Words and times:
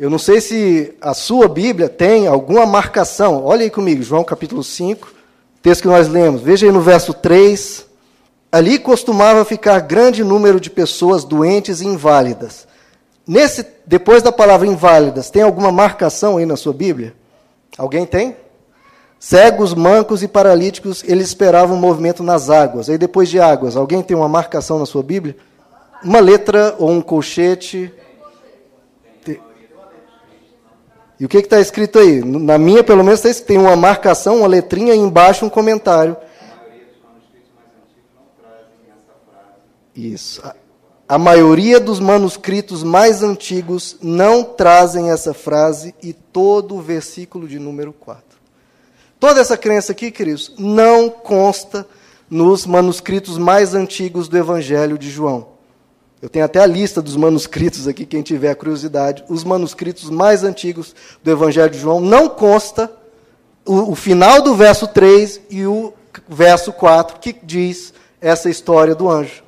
Eu 0.00 0.08
não 0.08 0.18
sei 0.18 0.40
se 0.40 0.94
a 0.98 1.12
sua 1.12 1.46
Bíblia 1.46 1.86
tem 1.86 2.26
alguma 2.26 2.64
marcação. 2.64 3.44
Olha 3.44 3.64
aí 3.64 3.70
comigo, 3.70 4.02
João 4.02 4.24
capítulo 4.24 4.64
5, 4.64 5.12
texto 5.60 5.82
que 5.82 5.88
nós 5.88 6.08
lemos. 6.08 6.40
Veja 6.40 6.64
aí 6.64 6.72
no 6.72 6.80
verso 6.80 7.12
3. 7.12 7.84
Ali 8.50 8.78
costumava 8.78 9.44
ficar 9.44 9.78
grande 9.80 10.24
número 10.24 10.58
de 10.58 10.70
pessoas 10.70 11.22
doentes 11.22 11.82
e 11.82 11.86
inválidas. 11.86 12.66
Nesse, 13.26 13.66
depois 13.84 14.22
da 14.22 14.32
palavra 14.32 14.66
inválidas, 14.66 15.28
tem 15.28 15.42
alguma 15.42 15.70
marcação 15.70 16.38
aí 16.38 16.46
na 16.46 16.56
sua 16.56 16.72
Bíblia? 16.72 17.14
Alguém 17.76 18.06
tem? 18.06 18.34
Cegos, 19.18 19.74
mancos 19.74 20.22
e 20.22 20.28
paralíticos, 20.28 21.04
eles 21.06 21.28
esperavam 21.28 21.76
o 21.76 21.78
movimento 21.78 22.22
nas 22.22 22.48
águas. 22.48 22.88
Aí 22.88 22.96
depois 22.96 23.28
de 23.28 23.38
águas, 23.38 23.76
alguém 23.76 24.02
tem 24.02 24.16
uma 24.16 24.30
marcação 24.30 24.78
na 24.78 24.86
sua 24.86 25.02
Bíblia? 25.02 25.36
Uma 26.02 26.20
letra 26.20 26.74
ou 26.78 26.88
um 26.88 27.02
colchete? 27.02 27.92
E 31.20 31.24
o 31.26 31.28
que 31.28 31.36
está 31.36 31.60
escrito 31.60 31.98
aí? 31.98 32.24
Na 32.24 32.56
minha, 32.56 32.82
pelo 32.82 33.04
menos, 33.04 33.20
tá 33.20 33.28
tem 33.46 33.58
uma 33.58 33.76
marcação, 33.76 34.38
uma 34.38 34.46
letrinha 34.46 34.94
e 34.94 34.98
embaixo 34.98 35.44
um 35.44 35.50
comentário. 35.50 36.16
Isso. 39.94 40.40
A, 40.42 40.56
a 41.06 41.18
maioria 41.18 41.78
dos 41.78 42.00
manuscritos 42.00 42.82
mais 42.82 43.22
antigos 43.22 43.98
não 44.00 44.42
trazem 44.42 45.10
essa 45.10 45.34
frase 45.34 45.94
e 46.02 46.14
todo 46.14 46.76
o 46.76 46.80
versículo 46.80 47.46
de 47.46 47.58
número 47.58 47.92
4. 47.92 48.24
Toda 49.18 49.42
essa 49.42 49.58
crença 49.58 49.92
aqui, 49.92 50.10
queridos, 50.10 50.54
não 50.58 51.10
consta 51.10 51.86
nos 52.30 52.64
manuscritos 52.64 53.36
mais 53.36 53.74
antigos 53.74 54.26
do 54.26 54.38
Evangelho 54.38 54.96
de 54.96 55.10
João. 55.10 55.59
Eu 56.22 56.28
tenho 56.28 56.44
até 56.44 56.60
a 56.60 56.66
lista 56.66 57.00
dos 57.00 57.16
manuscritos 57.16 57.88
aqui, 57.88 58.04
quem 58.04 58.20
tiver 58.20 58.54
curiosidade. 58.54 59.24
Os 59.28 59.42
manuscritos 59.42 60.10
mais 60.10 60.44
antigos 60.44 60.94
do 61.24 61.30
Evangelho 61.30 61.70
de 61.70 61.78
João 61.78 61.98
não 61.98 62.28
consta 62.28 62.92
o, 63.64 63.92
o 63.92 63.94
final 63.94 64.42
do 64.42 64.54
verso 64.54 64.86
3 64.86 65.40
e 65.48 65.64
o 65.64 65.94
verso 66.28 66.72
4, 66.72 67.18
que 67.20 67.34
diz 67.42 67.94
essa 68.20 68.50
história 68.50 68.94
do 68.94 69.08
anjo. 69.08 69.42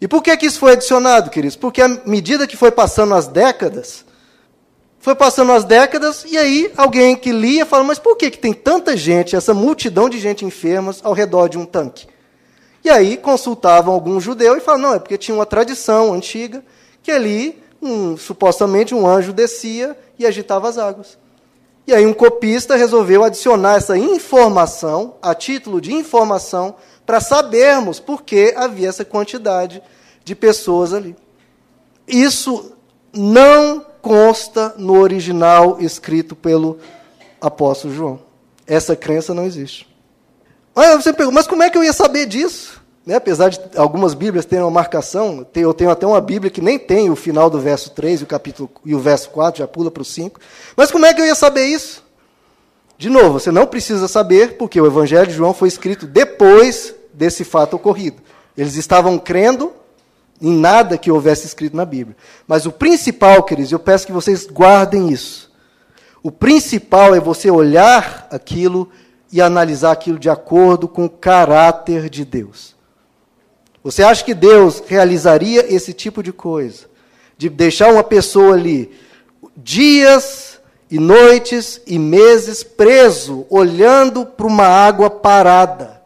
E 0.00 0.08
por 0.08 0.22
que, 0.22 0.34
que 0.38 0.46
isso 0.46 0.58
foi 0.58 0.72
adicionado, 0.72 1.28
queridos? 1.28 1.56
Porque 1.56 1.82
à 1.82 1.88
medida 2.06 2.46
que 2.46 2.56
foi 2.56 2.70
passando 2.70 3.14
as 3.14 3.26
décadas, 3.26 4.04
foi 4.98 5.14
passando 5.14 5.52
as 5.52 5.64
décadas, 5.64 6.24
e 6.26 6.38
aí 6.38 6.72
alguém 6.76 7.14
que 7.14 7.30
lia 7.30 7.66
fala, 7.66 7.84
mas 7.84 7.98
por 7.98 8.16
que, 8.16 8.30
que 8.30 8.38
tem 8.38 8.54
tanta 8.54 8.96
gente, 8.96 9.36
essa 9.36 9.52
multidão 9.52 10.08
de 10.08 10.18
gente 10.18 10.44
enfermas 10.44 11.00
ao 11.04 11.12
redor 11.12 11.48
de 11.48 11.58
um 11.58 11.64
tanque? 11.64 12.06
E 12.86 12.88
aí 12.88 13.16
consultavam 13.16 13.92
algum 13.92 14.20
judeu 14.20 14.56
e 14.56 14.60
falavam, 14.60 14.90
não, 14.90 14.94
é 14.94 15.00
porque 15.00 15.18
tinha 15.18 15.34
uma 15.34 15.44
tradição 15.44 16.12
antiga 16.12 16.62
que 17.02 17.10
ali, 17.10 17.60
um, 17.82 18.16
supostamente, 18.16 18.94
um 18.94 19.04
anjo 19.04 19.32
descia 19.32 19.98
e 20.16 20.24
agitava 20.24 20.68
as 20.68 20.78
águas. 20.78 21.18
E 21.84 21.92
aí 21.92 22.06
um 22.06 22.12
copista 22.12 22.76
resolveu 22.76 23.24
adicionar 23.24 23.74
essa 23.74 23.98
informação, 23.98 25.16
a 25.20 25.34
título 25.34 25.80
de 25.80 25.92
informação, 25.92 26.76
para 27.04 27.18
sabermos 27.18 27.98
por 27.98 28.22
que 28.22 28.54
havia 28.56 28.88
essa 28.88 29.04
quantidade 29.04 29.82
de 30.24 30.36
pessoas 30.36 30.94
ali. 30.94 31.16
Isso 32.06 32.70
não 33.12 33.84
consta 34.00 34.76
no 34.78 34.96
original 35.00 35.78
escrito 35.80 36.36
pelo 36.36 36.78
apóstolo 37.40 37.92
João. 37.92 38.20
Essa 38.64 38.94
crença 38.94 39.34
não 39.34 39.44
existe. 39.44 39.95
Aí 40.76 40.94
você 40.94 41.10
pergunta, 41.10 41.34
mas 41.34 41.46
como 41.46 41.62
é 41.62 41.70
que 41.70 41.78
eu 41.78 41.82
ia 41.82 41.92
saber 41.94 42.26
disso? 42.26 42.82
Né, 43.06 43.14
apesar 43.14 43.48
de 43.48 43.60
algumas 43.76 44.12
Bíblias 44.12 44.44
terem 44.44 44.64
uma 44.64 44.70
marcação, 44.70 45.46
eu 45.54 45.72
tenho 45.72 45.90
até 45.90 46.06
uma 46.06 46.20
Bíblia 46.20 46.50
que 46.50 46.60
nem 46.60 46.78
tem 46.78 47.08
o 47.08 47.16
final 47.16 47.48
do 47.48 47.58
verso 47.58 47.90
3 47.90 48.20
e 48.20 48.24
o, 48.24 48.26
capítulo, 48.26 48.68
e 48.84 48.94
o 48.94 48.98
verso 48.98 49.30
4, 49.30 49.60
já 49.60 49.66
pula 49.66 49.90
para 49.90 50.02
o 50.02 50.04
5. 50.04 50.38
Mas 50.76 50.90
como 50.90 51.06
é 51.06 51.14
que 51.14 51.20
eu 51.20 51.24
ia 51.24 51.34
saber 51.34 51.64
isso? 51.64 52.04
De 52.98 53.08
novo, 53.08 53.38
você 53.38 53.50
não 53.50 53.66
precisa 53.66 54.08
saber, 54.08 54.56
porque 54.56 54.80
o 54.80 54.86
Evangelho 54.86 55.28
de 55.28 55.34
João 55.34 55.54
foi 55.54 55.68
escrito 55.68 56.06
depois 56.06 56.94
desse 57.14 57.44
fato 57.44 57.76
ocorrido. 57.76 58.20
Eles 58.56 58.74
estavam 58.74 59.18
crendo 59.18 59.72
em 60.42 60.52
nada 60.52 60.98
que 60.98 61.10
houvesse 61.10 61.46
escrito 61.46 61.76
na 61.76 61.84
Bíblia. 61.84 62.16
Mas 62.46 62.66
o 62.66 62.72
principal, 62.72 63.42
queridos, 63.44 63.72
eu 63.72 63.78
peço 63.78 64.06
que 64.06 64.12
vocês 64.12 64.46
guardem 64.46 65.10
isso. 65.10 65.50
O 66.22 66.32
principal 66.32 67.14
é 67.14 67.20
você 67.20 67.50
olhar 67.50 68.26
aquilo 68.30 68.90
e 69.32 69.40
analisar 69.40 69.92
aquilo 69.92 70.18
de 70.18 70.30
acordo 70.30 70.86
com 70.86 71.04
o 71.04 71.10
caráter 71.10 72.08
de 72.08 72.24
Deus. 72.24 72.74
Você 73.82 74.02
acha 74.02 74.24
que 74.24 74.34
Deus 74.34 74.82
realizaria 74.86 75.72
esse 75.72 75.92
tipo 75.92 76.22
de 76.22 76.32
coisa? 76.32 76.86
De 77.38 77.48
deixar 77.48 77.92
uma 77.92 78.02
pessoa 78.02 78.54
ali 78.54 78.90
dias 79.56 80.60
e 80.90 80.98
noites 80.98 81.80
e 81.86 81.98
meses 81.98 82.62
preso, 82.62 83.46
olhando 83.48 84.24
para 84.24 84.46
uma 84.46 84.66
água 84.66 85.10
parada. 85.10 86.02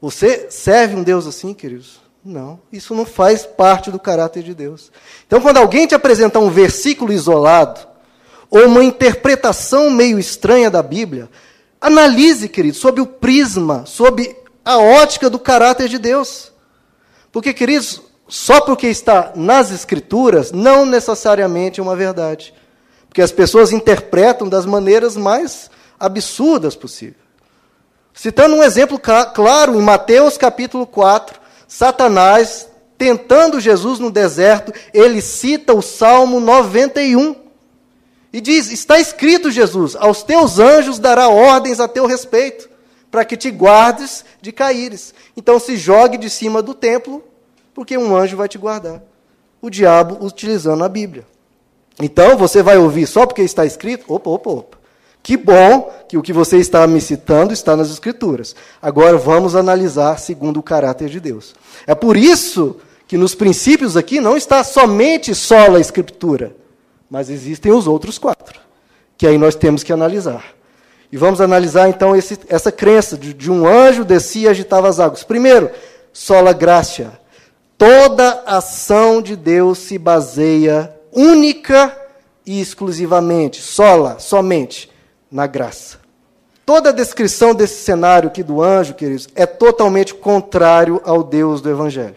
Você 0.00 0.46
serve 0.50 0.94
um 0.94 1.02
Deus 1.02 1.26
assim, 1.26 1.52
queridos? 1.52 2.00
Não, 2.24 2.60
isso 2.70 2.94
não 2.94 3.06
faz 3.06 3.46
parte 3.46 3.90
do 3.90 3.98
caráter 3.98 4.42
de 4.42 4.54
Deus. 4.54 4.92
Então, 5.26 5.40
quando 5.40 5.56
alguém 5.56 5.86
te 5.86 5.94
apresentar 5.94 6.40
um 6.40 6.50
versículo 6.50 7.12
isolado, 7.12 7.80
ou 8.50 8.66
uma 8.66 8.84
interpretação 8.84 9.90
meio 9.90 10.18
estranha 10.18 10.70
da 10.70 10.82
Bíblia, 10.82 11.28
Analise, 11.80 12.48
querido, 12.48 12.76
sob 12.76 13.00
o 13.00 13.06
prisma, 13.06 13.84
sob 13.86 14.36
a 14.64 14.78
ótica 14.78 15.30
do 15.30 15.38
caráter 15.38 15.88
de 15.88 15.98
Deus. 15.98 16.52
Porque, 17.30 17.54
queridos, 17.54 18.02
só 18.26 18.60
porque 18.60 18.88
está 18.88 19.32
nas 19.34 19.70
Escrituras, 19.70 20.52
não 20.52 20.84
necessariamente 20.84 21.80
é 21.80 21.82
uma 21.82 21.96
verdade. 21.96 22.52
Porque 23.08 23.22
as 23.22 23.32
pessoas 23.32 23.72
interpretam 23.72 24.48
das 24.48 24.66
maneiras 24.66 25.16
mais 25.16 25.70
absurdas 25.98 26.76
possível. 26.76 27.16
Citando 28.12 28.56
um 28.56 28.62
exemplo 28.62 29.00
claro, 29.32 29.78
em 29.78 29.82
Mateus 29.82 30.36
capítulo 30.36 30.86
4, 30.86 31.40
Satanás, 31.68 32.68
tentando 32.98 33.60
Jesus 33.60 34.00
no 34.00 34.10
deserto, 34.10 34.72
ele 34.92 35.20
cita 35.20 35.72
o 35.72 35.80
Salmo 35.80 36.40
91. 36.40 37.36
E 38.32 38.40
diz: 38.40 38.70
Está 38.70 38.98
escrito, 38.98 39.50
Jesus, 39.50 39.96
aos 39.96 40.22
teus 40.22 40.58
anjos 40.58 40.98
dará 40.98 41.28
ordens 41.28 41.80
a 41.80 41.88
teu 41.88 42.06
respeito, 42.06 42.68
para 43.10 43.24
que 43.24 43.36
te 43.36 43.50
guardes 43.50 44.24
de 44.40 44.52
caíres. 44.52 45.14
Então 45.36 45.58
se 45.58 45.76
jogue 45.76 46.18
de 46.18 46.28
cima 46.28 46.62
do 46.62 46.74
templo, 46.74 47.24
porque 47.74 47.96
um 47.96 48.16
anjo 48.16 48.36
vai 48.36 48.48
te 48.48 48.58
guardar. 48.58 49.02
O 49.60 49.70
diabo 49.70 50.24
utilizando 50.24 50.84
a 50.84 50.88
Bíblia. 50.88 51.26
Então 52.00 52.36
você 52.36 52.62
vai 52.62 52.78
ouvir 52.78 53.06
só 53.06 53.26
porque 53.26 53.42
está 53.42 53.66
escrito? 53.66 54.04
Opa, 54.12 54.30
opa, 54.30 54.50
opa. 54.50 54.78
Que 55.20 55.36
bom 55.36 55.92
que 56.08 56.16
o 56.16 56.22
que 56.22 56.32
você 56.32 56.58
está 56.58 56.86
me 56.86 57.00
citando 57.00 57.52
está 57.52 57.76
nas 57.76 57.90
Escrituras. 57.90 58.54
Agora 58.80 59.16
vamos 59.18 59.56
analisar 59.56 60.18
segundo 60.18 60.60
o 60.60 60.62
caráter 60.62 61.08
de 61.08 61.18
Deus. 61.18 61.54
É 61.86 61.94
por 61.94 62.16
isso 62.16 62.76
que 63.08 63.18
nos 63.18 63.34
princípios 63.34 63.96
aqui 63.96 64.20
não 64.20 64.36
está 64.36 64.62
somente 64.62 65.34
só 65.34 65.74
a 65.74 65.80
Escritura 65.80 66.54
mas 67.10 67.30
existem 67.30 67.72
os 67.72 67.86
outros 67.86 68.18
quatro, 68.18 68.60
que 69.16 69.26
aí 69.26 69.38
nós 69.38 69.54
temos 69.54 69.82
que 69.82 69.92
analisar. 69.92 70.44
E 71.10 71.16
vamos 71.16 71.40
analisar 71.40 71.88
então 71.88 72.14
esse, 72.14 72.38
essa 72.48 72.70
crença 72.70 73.16
de, 73.16 73.32
de, 73.32 73.50
um 73.50 73.66
anjo 73.66 74.04
descia 74.04 74.48
e 74.48 74.48
agitava 74.48 74.88
as 74.88 75.00
águas. 75.00 75.22
Primeiro, 75.22 75.70
sola 76.12 76.52
gracia. 76.52 77.18
Toda 77.78 78.42
ação 78.44 79.22
de 79.22 79.34
Deus 79.34 79.78
se 79.78 79.96
baseia 79.96 80.94
única 81.12 81.96
e 82.44 82.60
exclusivamente, 82.60 83.62
sola, 83.62 84.18
somente, 84.18 84.90
na 85.30 85.46
graça. 85.46 85.98
Toda 86.66 86.90
a 86.90 86.92
descrição 86.92 87.54
desse 87.54 87.82
cenário 87.82 88.28
aqui 88.28 88.42
do 88.42 88.62
anjo, 88.62 88.92
queridos, 88.92 89.28
é 89.34 89.46
totalmente 89.46 90.14
contrário 90.14 91.00
ao 91.04 91.22
Deus 91.22 91.62
do 91.62 91.70
Evangelho. 91.70 92.16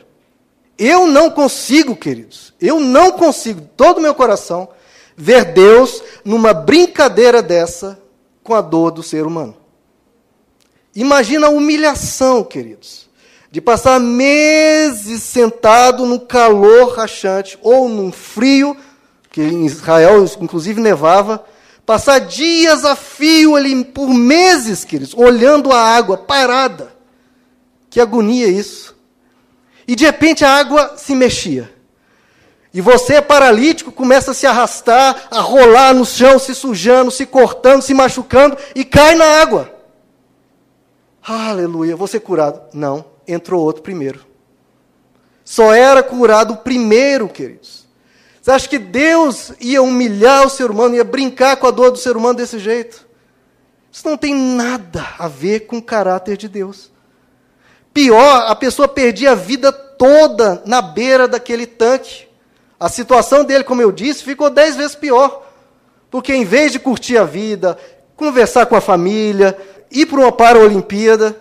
Eu 0.78 1.08
não 1.08 1.30
consigo, 1.30 1.96
queridos, 1.96 2.54
eu 2.60 2.80
não 2.80 3.12
consigo, 3.12 3.62
todo 3.78 4.00
o 4.00 4.02
meu 4.02 4.16
coração, 4.16 4.68
ver 5.16 5.46
Deus 5.54 6.02
numa 6.24 6.54
brincadeira 6.54 7.42
dessa 7.42 8.02
com 8.44 8.54
a 8.54 8.62
dor 8.62 8.92
do 8.92 9.04
ser 9.04 9.26
humano. 9.26 9.56
Imagina 10.96 11.48
a 11.48 11.52
humilhação, 11.52 12.44
queridos, 12.44 13.10
de 13.50 13.62
passar 13.62 14.00
meses 14.00 15.24
sentado 15.24 16.06
no 16.06 16.20
calor 16.20 16.94
rachante 16.94 17.58
ou 17.62 17.88
num 17.88 18.12
frio, 18.12 18.76
que 19.32 19.42
em 19.42 19.66
Israel 19.66 20.26
inclusive 20.40 20.82
nevava, 20.82 21.46
passar 21.86 22.20
dias 22.20 22.86
a 22.86 22.96
fio 22.96 23.56
ali 23.56 23.84
por 23.84 24.10
meses, 24.10 24.84
queridos, 24.84 25.14
olhando 25.14 25.72
a 25.72 25.80
água 25.80 26.18
parada. 26.18 26.94
Que 27.90 28.00
agonia 28.00 28.48
isso. 28.48 28.96
E 29.88 29.96
de 29.96 30.06
repente 30.06 30.46
a 30.46 30.56
água 30.56 30.96
se 30.98 31.14
mexia. 31.14 31.74
E 32.74 32.80
você, 32.80 33.22
paralítico, 33.22 33.92
começa 33.92 34.32
a 34.32 34.34
se 34.34 34.48
arrastar, 34.48 35.28
a 35.30 35.42
rolar 35.42 35.94
no 35.94 36.06
chão, 36.06 36.40
se 36.40 36.56
sujando, 36.56 37.12
se 37.12 37.26
cortando, 37.26 37.82
se 37.82 37.94
machucando 37.94 38.58
e 38.74 38.86
cai 38.86 39.14
na 39.14 39.26
água. 39.42 39.74
Aleluia, 41.22 41.96
vou 41.96 42.08
ser 42.08 42.22
curado. 42.22 42.62
Não, 42.74 43.06
entrou 43.28 43.64
outro 43.64 43.84
primeiro. 43.84 44.26
Só 45.44 45.74
era 45.74 46.02
curado 46.02 46.54
o 46.54 46.58
primeiro, 46.58 47.28
queridos. 47.28 47.86
Você 48.42 48.52
acha 48.52 48.70
que 48.70 48.80
Deus 48.80 49.52
ia 49.60 49.84
humilhar 49.84 50.48
o 50.48 50.50
ser 50.50 50.72
humano, 50.72 50.96
ia 50.96 51.04
brincar 51.04 51.58
com 51.58 51.68
a 51.68 51.72
dor 51.72 51.92
do 51.92 51.98
ser 51.98 52.16
humano 52.16 52.36
desse 52.36 52.58
jeito? 52.58 53.06
Isso 53.92 54.08
não 54.08 54.18
tem 54.18 54.34
nada 54.34 55.06
a 55.20 55.28
ver 55.28 55.62
com 55.62 55.78
o 55.78 55.84
caráter 55.84 56.38
de 56.38 56.48
Deus. 56.48 56.90
Pior, 57.94 58.46
a 58.48 58.56
pessoa 58.56 58.88
perdia 58.88 59.34
a 59.34 59.36
vida 59.36 59.72
toda 59.72 60.64
na 60.66 60.82
beira 60.82 61.28
daquele 61.28 61.68
tanque. 61.68 62.31
A 62.82 62.90
situação 62.90 63.46
dele, 63.46 63.64
como 63.64 63.80
eu 63.80 63.92
disse, 63.92 64.24
ficou 64.24 64.50
dez 64.50 64.76
vezes 64.76 64.96
pior. 64.96 65.48
Porque 66.10 66.34
em 66.34 66.44
vez 66.44 66.72
de 66.72 66.80
curtir 66.80 67.16
a 67.16 67.24
vida, 67.24 67.78
conversar 68.16 68.66
com 68.66 68.76
a 68.76 68.82
família, 68.82 69.56
ir 69.92 70.08
para 70.08 70.20
uma 70.20 70.32
Paralimpíada, 70.32 71.40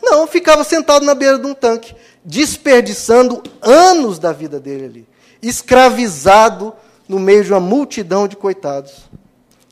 não, 0.00 0.24
ficava 0.28 0.62
sentado 0.62 1.04
na 1.04 1.16
beira 1.16 1.36
de 1.36 1.44
um 1.48 1.52
tanque, 1.52 1.96
desperdiçando 2.24 3.42
anos 3.60 4.20
da 4.20 4.32
vida 4.32 4.60
dele 4.60 4.84
ali, 4.84 5.08
escravizado 5.42 6.72
no 7.08 7.18
meio 7.18 7.42
de 7.42 7.52
uma 7.52 7.58
multidão 7.58 8.28
de 8.28 8.36
coitados. 8.36 9.10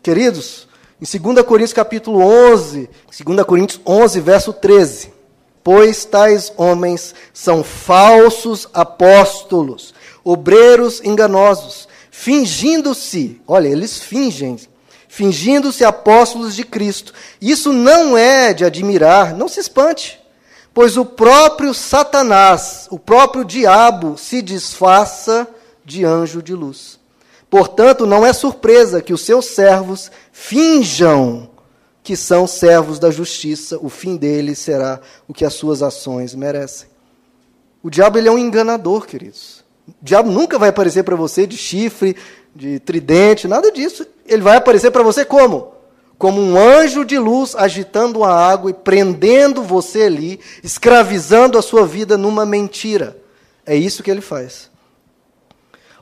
Queridos, 0.03 0.67
em 1.01 1.21
2 1.21 1.47
Coríntios 1.47 1.73
capítulo 1.73 2.19
11, 2.19 2.91
2 3.25 3.47
Coríntios 3.47 3.81
11, 3.87 4.21
verso 4.21 4.53
13, 4.53 5.13
pois 5.67 6.05
tais 6.05 6.53
homens 6.57 7.13
são 7.35 7.65
falsos 7.65 8.69
apóstolos, 8.73 9.93
obreiros 10.23 11.01
enganosos, 11.03 11.89
fingindo-se, 12.09 13.43
olha, 13.49 13.67
eles 13.67 13.99
fingem, 13.99 14.57
fingindo-se 15.09 15.85
apóstolos 15.85 16.55
de 16.55 16.63
Cristo. 16.63 17.13
Isso 17.41 17.73
não 17.73 18.17
é 18.17 18.55
de 18.55 18.65
admirar, 18.65 19.35
não 19.35 19.49
se 19.49 19.59
espante, 19.59 20.21
pois 20.73 20.97
o 20.97 21.05
próprio 21.05 21.75
Satanás, 21.75 22.87
o 22.89 22.97
próprio 22.97 23.45
diabo, 23.45 24.17
se 24.17 24.43
disfarça 24.43 25.49
de 25.85 26.05
anjo 26.05 26.41
de 26.41 26.55
luz. 26.55 26.97
Portanto, 27.51 28.07
não 28.07 28.25
é 28.25 28.33
surpresa 28.33 29.03
que 29.03 29.13
os 29.13 29.23
seus 29.23 29.47
servos 29.47 30.13
finjam 30.31 31.56
que 32.07 32.15
são 32.17 32.47
servos 32.47 33.01
da 33.01 33.11
justiça, 33.11 33.81
o 33.83 33.89
fim 33.89 34.17
deles 34.17 34.61
será 34.61 35.01
o 35.27 35.35
que 35.35 35.45
as 35.45 35.55
suas 35.55 35.83
ações 35.83 36.37
merecem. 36.37 36.87
O 37.83 37.91
diabo 37.91 38.17
ele 38.17 38.29
é 38.29 38.31
um 38.31 38.39
enganador, 38.39 39.09
queridos. 39.09 39.65
O 39.89 39.93
diabo 40.01 40.31
nunca 40.31 40.57
vai 40.57 40.69
aparecer 40.69 41.03
para 41.03 41.17
você 41.17 41.49
de 41.49 41.57
chifre, 41.57 42.17
de 42.55 42.79
tridente, 42.79 43.49
nada 43.49 43.73
disso. 43.73 44.07
Ele 44.25 44.41
vai 44.41 44.57
aparecer 44.57 44.93
para 44.93 45.03
você 45.03 45.25
como? 45.25 45.73
Como 46.17 46.41
um 46.41 46.57
anjo 46.57 47.05
de 47.05 47.19
luz 47.19 47.57
agitando 47.57 48.23
a 48.23 48.33
água 48.33 48.71
e 48.71 48.75
prendendo 48.75 49.61
você 49.65 50.03
ali, 50.03 50.39
escravizando 50.63 51.59
a 51.59 51.63
sua 51.63 51.85
vida 51.85 52.17
numa 52.17 52.47
mentira. 52.47 53.17
É 53.67 53.75
isso 53.75 54.05
que 54.05 54.13
ele 54.13 54.21
faz. 54.21 54.71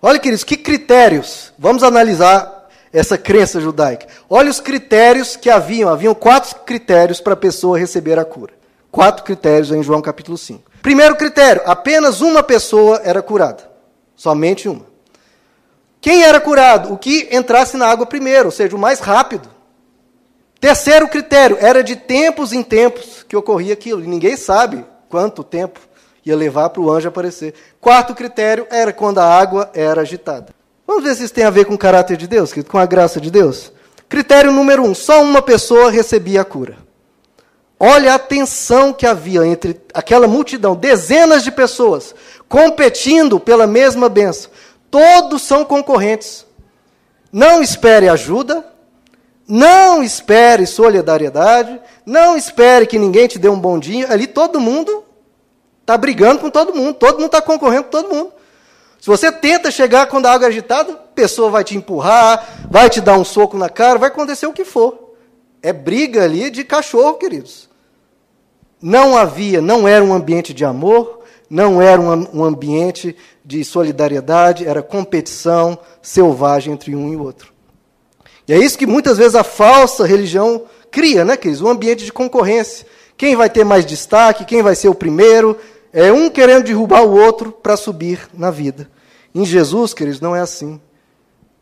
Olha, 0.03 0.19
queridos, 0.19 0.45
que 0.45 0.59
critérios. 0.59 1.51
Vamos 1.59 1.83
analisar 1.83 2.54
essa 2.95 3.19
crença 3.19 3.61
judaica. 3.61 4.07
Olha 4.31 4.49
os 4.49 4.61
critérios 4.61 5.35
que 5.35 5.51
haviam. 5.51 5.91
Haviam 5.91 6.15
quatro 6.15 6.61
critérios 6.61 7.21
para 7.21 7.33
a 7.33 7.37
pessoa 7.37 7.77
receber 7.77 8.21
a 8.21 8.25
cura. 8.25 8.55
Quatro 8.91 9.25
critérios 9.25 9.73
em 9.73 9.83
João 9.83 10.01
capítulo 10.01 10.39
5. 10.39 10.71
Primeiro 10.81 11.17
critério: 11.17 11.61
apenas 11.67 12.21
uma 12.21 12.41
pessoa 12.41 13.01
era 13.05 13.21
curada. 13.21 13.69
Somente 14.15 14.69
uma. 14.69 14.87
Quem 16.01 16.23
era 16.23 16.41
curado? 16.41 16.93
O 16.93 16.97
que 16.97 17.29
entrasse 17.33 17.77
na 17.77 17.87
água 17.87 18.07
primeiro, 18.07 18.47
ou 18.47 18.53
seja, 18.53 18.77
o 18.77 18.79
mais 18.79 19.01
rápido. 19.01 19.49
Terceiro 20.61 21.09
critério: 21.09 21.59
era 21.61 21.83
de 21.83 21.97
tempos 21.97 22.53
em 22.53 22.63
tempos 22.63 23.25
que 23.29 23.37
ocorria 23.37 23.73
aquilo. 23.73 24.05
E 24.05 24.07
ninguém 24.07 24.37
sabe 24.37 24.85
quanto 25.09 25.43
tempo 25.43 25.81
ia 26.25 26.37
levar 26.37 26.71
para 26.71 26.81
o 26.81 26.91
anjo 26.91 27.09
aparecer. 27.09 27.55
Quarto 27.81 28.15
critério 28.15 28.69
era 28.71 28.93
quando 28.93 29.19
a 29.19 29.27
água 29.27 29.69
era 29.75 30.03
agitada. 30.03 30.54
Vamos 30.87 31.05
ver 31.05 31.15
se 31.15 31.25
isso 31.25 31.35
tem 31.35 31.45
a 31.45 31.51
ver 31.51 31.65
com 31.65 31.75
o 31.75 31.79
caráter 31.79 32.17
de 32.17 32.27
Deus, 32.27 32.53
com 32.69 32.79
a 32.79 32.87
graça 32.87 33.21
de 33.21 33.31
Deus? 33.31 33.73
Critério 34.09 34.53
número 34.53 34.83
um: 34.83 34.95
só 34.95 35.23
uma 35.23 35.43
pessoa 35.43 35.91
recebia 35.91 36.43
a 36.43 36.45
cura. 36.45 36.79
Olha 37.79 38.15
a 38.15 38.19
tensão 38.19 38.93
que 38.93 39.07
havia 39.07 39.45
entre 39.47 39.81
aquela 39.93 40.29
multidão, 40.29 40.77
dezenas 40.77 41.43
de 41.43 41.51
pessoas 41.51 42.15
competindo 42.49 43.41
pela 43.41 43.67
mesma 43.67 44.09
benção. 44.09 44.51
Todos 44.91 45.43
são 45.43 45.65
concorrentes. 45.65 46.47
Não 47.33 47.61
espere 47.61 48.09
ajuda, 48.09 48.65
não 49.49 50.03
espere 50.03 50.67
solidariedade, 50.67 51.81
não 52.07 52.37
espere 52.37 52.87
que 52.87 52.99
ninguém 52.99 53.27
te 53.27 53.39
dê 53.39 53.49
um 53.49 53.59
bom 53.59 53.79
dia. 53.79 54.13
Ali 54.13 54.29
todo 54.29 54.61
mundo 54.61 55.03
está 55.81 55.99
brigando 55.99 56.41
com 56.41 56.49
todo 56.49 56.75
mundo, 56.75 56.95
todo 56.95 57.17
mundo 57.17 57.27
está 57.27 57.43
concorrendo 57.43 57.85
com 57.85 57.91
todo 57.91 58.15
mundo. 58.15 58.33
Se 59.05 59.11
você 59.11 59.31
tenta 59.31 59.71
chegar 59.71 60.07
quando 60.07 60.25
a 60.25 60.33
água 60.33 60.47
é 60.47 60.49
agitada, 60.49 60.95
a 60.95 60.97
pessoa 60.97 61.51
vai 61.51 61.63
te 61.63 61.77
empurrar, 61.77 62.67
vai 62.71 62.89
te 62.89 63.03
dar 63.03 63.19
um 63.19 63.23
soco 63.23 63.55
na 63.55 63.69
cara, 63.69 63.99
vai 63.99 64.09
acontecer 64.09 64.47
o 64.47 64.53
que 64.55 64.65
for. 64.65 65.17
É 65.63 65.75
briga 65.75 66.25
ali 66.25 66.49
de 66.49 66.65
cachorro, 66.65 67.19
queridos. 67.19 67.69
Não 68.81 69.15
havia, 69.15 69.61
não 69.61 69.87
era 69.87 70.03
um 70.03 70.15
ambiente 70.15 70.55
de 70.55 70.65
amor, 70.65 71.21
não 71.51 71.83
era 71.83 72.01
um, 72.01 72.43
ambiente 72.43 73.15
de 73.45 73.63
solidariedade, 73.63 74.67
era 74.67 74.83
competição 74.83 75.79
selvagem 76.01 76.73
entre 76.73 76.97
um 76.97 77.13
e 77.13 77.17
outro. 77.19 77.53
E 78.49 78.55
é 78.55 78.57
isso 78.57 78.79
que 78.79 78.87
muitas 78.87 79.19
vezes 79.19 79.35
a 79.35 79.45
falsa 79.45 80.07
religião 80.07 80.63
cria, 80.91 81.27
né, 81.27 81.37
queridos? 81.37 81.61
Um 81.61 81.69
ambiente 81.69 82.07
de 82.07 82.13
concorrência. 82.13 82.87
Quem 83.19 83.37
vai 83.37 83.51
ter 83.51 83.65
mais 83.65 83.85
destaque, 83.85 84.47
quem 84.47 84.63
vai 84.63 84.75
ser 84.75 84.89
o 84.89 84.95
primeiro, 84.95 85.59
é 85.93 86.11
um 86.11 86.31
querendo 86.31 86.65
derrubar 86.65 87.03
o 87.03 87.15
outro 87.15 87.53
para 87.53 87.77
subir 87.77 88.31
na 88.33 88.51
vida. 88.51 88.94
Em 89.35 89.45
Jesus, 89.45 89.93
queridos, 89.93 90.21
não 90.21 90.37
é 90.37 90.41
assim. 90.41 90.81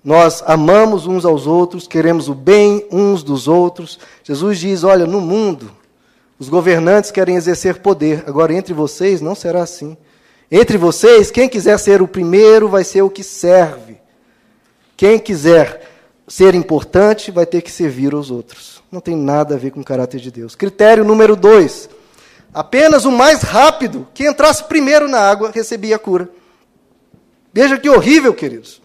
Nós 0.04 0.42
amamos 0.46 1.06
uns 1.06 1.24
aos 1.24 1.46
outros, 1.46 1.86
queremos 1.86 2.28
o 2.28 2.34
bem 2.34 2.86
uns 2.90 3.22
dos 3.22 3.46
outros. 3.46 3.98
Jesus 4.22 4.58
diz: 4.58 4.84
olha, 4.84 5.06
no 5.06 5.20
mundo, 5.20 5.70
os 6.38 6.48
governantes 6.48 7.10
querem 7.10 7.36
exercer 7.36 7.78
poder, 7.78 8.24
agora 8.26 8.52
entre 8.52 8.74
vocês 8.74 9.20
não 9.20 9.34
será 9.34 9.62
assim. 9.62 9.96
Entre 10.50 10.76
vocês, 10.76 11.30
quem 11.30 11.48
quiser 11.48 11.78
ser 11.78 12.02
o 12.02 12.08
primeiro 12.08 12.68
vai 12.68 12.84
ser 12.84 13.00
o 13.02 13.08
que 13.08 13.22
serve. 13.22 13.96
Quem 14.96 15.18
quiser 15.18 15.88
ser 16.28 16.54
importante 16.54 17.30
vai 17.30 17.46
ter 17.46 17.62
que 17.62 17.70
servir 17.70 18.12
aos 18.12 18.30
outros. 18.30 18.82
Não 18.90 19.00
tem 19.00 19.16
nada 19.16 19.54
a 19.54 19.58
ver 19.58 19.70
com 19.70 19.80
o 19.80 19.84
caráter 19.84 20.20
de 20.20 20.30
Deus. 20.30 20.54
Critério 20.54 21.04
número 21.04 21.36
dois: 21.36 21.88
apenas 22.52 23.04
o 23.04 23.12
mais 23.12 23.40
rápido 23.42 24.06
que 24.12 24.26
entrasse 24.26 24.64
primeiro 24.64 25.08
na 25.08 25.20
água 25.20 25.50
recebia 25.54 25.96
a 25.96 25.98
cura. 25.98 26.28
Veja 27.52 27.78
que 27.78 27.88
horrível, 27.88 28.32
queridos. 28.32 28.80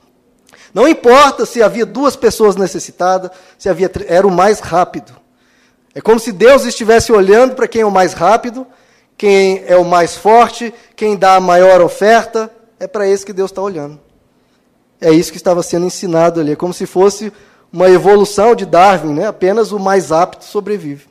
Não 0.73 0.87
importa 0.87 1.45
se 1.45 1.63
havia 1.63 1.85
duas 1.85 2.15
pessoas 2.15 2.55
necessitadas, 2.55 3.31
se 3.57 3.69
havia 3.69 3.89
era 4.07 4.27
o 4.27 4.31
mais 4.31 4.59
rápido. 4.59 5.15
É 5.95 6.01
como 6.01 6.19
se 6.19 6.31
Deus 6.31 6.65
estivesse 6.65 7.11
olhando 7.11 7.55
para 7.55 7.67
quem 7.67 7.81
é 7.81 7.85
o 7.85 7.91
mais 7.91 8.13
rápido, 8.13 8.67
quem 9.17 9.63
é 9.65 9.75
o 9.75 9.83
mais 9.83 10.15
forte, 10.15 10.73
quem 10.95 11.17
dá 11.17 11.35
a 11.35 11.41
maior 11.41 11.81
oferta. 11.81 12.51
É 12.79 12.85
para 12.85 13.07
esse 13.07 13.25
que 13.25 13.33
Deus 13.33 13.49
está 13.49 13.61
olhando. 13.61 13.99
É 15.01 15.11
isso 15.11 15.31
que 15.31 15.37
estava 15.37 15.63
sendo 15.63 15.87
ensinado 15.87 16.39
ali. 16.39 16.51
É 16.51 16.55
como 16.55 16.73
se 16.73 16.85
fosse 16.85 17.33
uma 17.73 17.89
evolução 17.89 18.53
de 18.53 18.65
Darwin, 18.65 19.13
né? 19.13 19.27
apenas 19.27 19.71
o 19.71 19.79
mais 19.79 20.11
apto 20.11 20.45
sobrevive. 20.45 21.07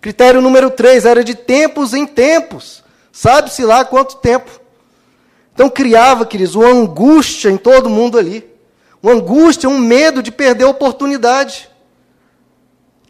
Critério 0.00 0.40
número 0.40 0.70
3 0.70 1.04
era 1.04 1.22
de 1.22 1.34
tempos 1.34 1.94
em 1.94 2.06
tempos. 2.06 2.82
Sabe-se 3.12 3.64
lá 3.64 3.84
quanto 3.84 4.16
tempo. 4.16 4.50
Então 5.54 5.70
criava, 5.70 6.26
queridos, 6.26 6.56
uma 6.56 6.68
angústia 6.68 7.48
em 7.48 7.56
todo 7.56 7.88
mundo 7.88 8.18
ali. 8.18 8.44
Uma 9.00 9.12
angústia, 9.12 9.68
um 9.68 9.78
medo 9.78 10.22
de 10.22 10.32
perder 10.32 10.64
a 10.64 10.68
oportunidade. 10.68 11.70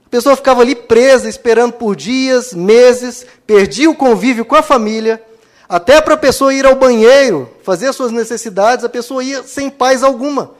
A 0.04 0.08
pessoa 0.10 0.36
ficava 0.36 0.60
ali 0.60 0.74
presa, 0.74 1.28
esperando 1.28 1.72
por 1.72 1.96
dias, 1.96 2.52
meses, 2.52 3.26
perdia 3.46 3.90
o 3.90 3.96
convívio 3.96 4.44
com 4.44 4.54
a 4.54 4.62
família. 4.62 5.22
Até 5.68 6.00
para 6.00 6.14
a 6.14 6.18
pessoa 6.18 6.52
ir 6.52 6.66
ao 6.66 6.76
banheiro, 6.76 7.50
fazer 7.62 7.88
as 7.88 7.96
suas 7.96 8.12
necessidades, 8.12 8.84
a 8.84 8.88
pessoa 8.88 9.24
ia 9.24 9.42
sem 9.42 9.70
paz 9.70 10.02
alguma. 10.02 10.52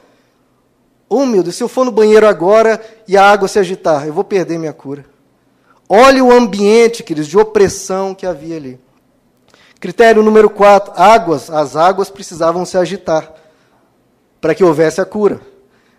Oh, 1.07 1.23
se 1.51 1.63
eu 1.63 1.67
for 1.67 1.85
no 1.85 1.91
banheiro 1.91 2.27
agora 2.27 2.81
e 3.07 3.15
a 3.15 3.23
água 3.23 3.47
se 3.47 3.59
agitar, 3.59 4.07
eu 4.07 4.13
vou 4.13 4.23
perder 4.23 4.57
minha 4.57 4.73
cura. 4.73 5.05
Olhe 5.87 6.21
o 6.21 6.31
ambiente, 6.31 7.03
queridos, 7.03 7.29
de 7.29 7.37
opressão 7.37 8.15
que 8.15 8.25
havia 8.25 8.57
ali. 8.57 8.79
Critério 9.85 10.23
número 10.23 10.49
4, 10.49 10.93
águas. 10.95 11.47
As 11.47 11.75
águas 11.75 12.09
precisavam 12.09 12.65
se 12.65 12.75
agitar 12.75 13.31
para 14.41 14.55
que 14.55 14.63
houvesse 14.63 14.99
a 14.99 15.05
cura. 15.05 15.39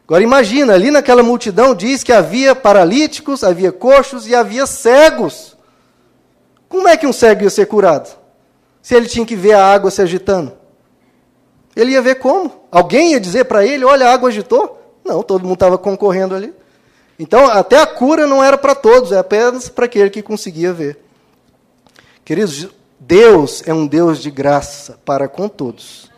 Agora 0.04 0.24
imagina, 0.24 0.74
ali 0.74 0.90
naquela 0.90 1.22
multidão 1.22 1.72
diz 1.72 2.02
que 2.02 2.12
havia 2.12 2.52
paralíticos, 2.52 3.44
havia 3.44 3.70
coxos 3.70 4.26
e 4.26 4.34
havia 4.34 4.66
cegos. 4.66 5.56
Como 6.68 6.88
é 6.88 6.96
que 6.96 7.06
um 7.06 7.12
cego 7.12 7.44
ia 7.44 7.50
ser 7.50 7.66
curado? 7.66 8.12
Se 8.82 8.92
ele 8.96 9.06
tinha 9.06 9.24
que 9.24 9.36
ver 9.36 9.52
a 9.52 9.64
água 9.64 9.88
se 9.88 10.02
agitando. 10.02 10.52
Ele 11.76 11.92
ia 11.92 12.02
ver 12.02 12.16
como? 12.16 12.66
Alguém 12.72 13.12
ia 13.12 13.20
dizer 13.20 13.44
para 13.44 13.64
ele: 13.64 13.84
olha, 13.84 14.08
a 14.08 14.12
água 14.12 14.30
agitou? 14.30 14.98
Não, 15.04 15.22
todo 15.22 15.42
mundo 15.42 15.54
estava 15.54 15.78
concorrendo 15.78 16.34
ali. 16.34 16.52
Então, 17.20 17.46
até 17.46 17.80
a 17.80 17.86
cura 17.86 18.26
não 18.26 18.42
era 18.42 18.58
para 18.58 18.74
todos, 18.74 19.12
é 19.12 19.18
apenas 19.18 19.68
para 19.68 19.84
aquele 19.84 20.10
que 20.10 20.22
conseguia 20.22 20.72
ver. 20.72 20.98
Queridos, 22.24 22.68
Deus 22.98 23.62
é 23.66 23.74
um 23.74 23.86
Deus 23.86 24.20
de 24.20 24.30
graça 24.30 24.98
para 25.04 25.28
com 25.28 25.48
todos. 25.48 26.10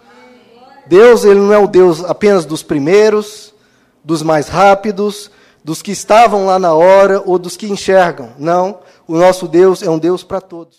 Deus, 0.87 1.25
ele 1.25 1.41
não 1.41 1.53
é 1.53 1.59
o 1.59 1.67
Deus 1.67 2.03
apenas 2.05 2.47
dos 2.47 2.63
primeiros, 2.63 3.55
dos 4.03 4.23
mais 4.23 4.49
rápidos, 4.49 5.31
dos 5.63 5.83
que 5.83 5.91
estavam 5.91 6.47
lá 6.47 6.59
na 6.59 6.73
hora 6.73 7.23
ou 7.27 7.39
dos 7.39 7.57
que 7.57 7.67
enxergam. 7.67 8.31
Não, 8.39 8.79
o 9.07 9.17
nosso 9.17 9.47
Deus 9.47 9.83
é 9.83 9.91
um 9.91 9.99
Deus 9.99 10.23
para 10.23 10.41
todos. 10.41 10.79